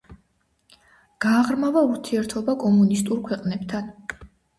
[1.25, 3.93] გააღრმავა ურთიერთობა კომუნისტურ ქვეყნებთან.